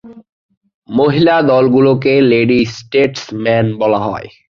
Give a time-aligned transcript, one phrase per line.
[0.89, 4.27] মহিলা দলগুলোকে lady statesman বলা হয়।